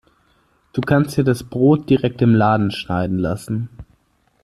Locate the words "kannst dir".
0.81-1.23